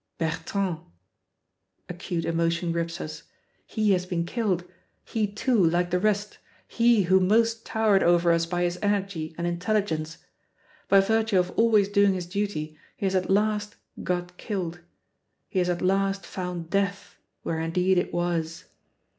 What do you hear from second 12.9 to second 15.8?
he has at last got killed. He has